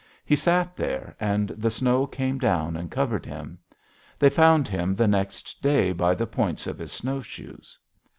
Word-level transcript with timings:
He 0.25 0.35
sat 0.35 0.75
there, 0.75 1.15
and 1.19 1.49
the 1.49 1.69
snow 1.69 2.07
came 2.07 2.39
down 2.39 2.75
and 2.75 2.89
covered 2.89 3.23
him. 3.23 3.59
They 4.17 4.31
found 4.31 4.67
him 4.67 4.95
the 4.95 5.07
next 5.07 5.61
day 5.61 5.91
by 5.91 6.15
the 6.15 6.25
points 6.25 6.65
of 6.65 6.79
his 6.79 6.91
snowshoes. 6.91 7.77